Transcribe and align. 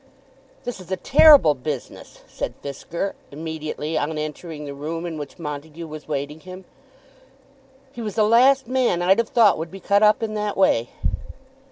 "This 0.63 0.79
is 0.79 0.89
a 0.89 0.97
terrible 0.97 1.53
business," 1.53 2.23
said 2.25 2.59
Fisker, 2.63 3.13
immediately 3.31 3.99
on 3.99 4.17
entering 4.17 4.65
the 4.65 4.73
room 4.73 5.05
in 5.05 5.19
which 5.19 5.37
Montague 5.37 5.85
was 5.87 6.07
waiting 6.07 6.39
him. 6.39 6.65
"He 7.91 8.01
was 8.01 8.15
the 8.15 8.23
last 8.23 8.65
man 8.67 9.03
I'd 9.03 9.19
have 9.19 9.29
thought 9.29 9.59
would 9.59 9.69
be 9.69 9.79
cut 9.79 10.01
up 10.01 10.23
in 10.23 10.33
that 10.33 10.57
way." 10.57 10.89